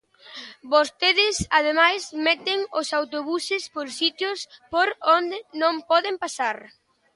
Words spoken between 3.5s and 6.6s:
por sitios por onde non poden pasar.